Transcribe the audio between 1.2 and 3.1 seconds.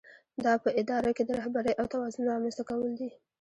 د رهبرۍ او توازن رامنځته کول دي.